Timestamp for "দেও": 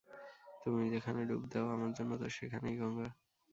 1.51-1.65